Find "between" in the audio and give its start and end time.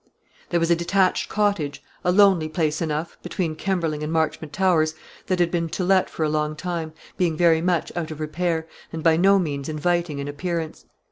3.21-3.55